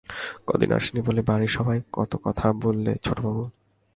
[0.47, 3.43] কদিন আসেননি বলে বাড়ির সবাই কত কথা বললে ছোটবাবু।